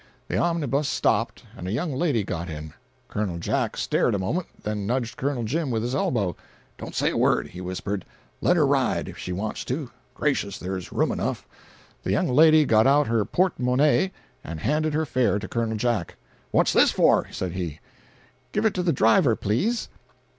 [0.29, 2.73] The omnibus stopped, and a young lady got in.
[3.07, 3.37] Col.
[3.37, 5.43] Jack stared a moment, then nudged Col.
[5.43, 6.35] Jim with his elbow:
[6.79, 8.03] "Don't say a word," he whispered.
[8.41, 9.91] "Let her ride, if she wants to.
[10.15, 11.45] Gracious, there's room enough."
[12.01, 14.09] The young lady got out her porte monnaie,
[14.43, 15.75] and handed her fare to Col.
[15.75, 16.15] Jack.
[16.49, 17.79] "What's this for?" said he.
[18.53, 19.87] "Give it to the driver, please."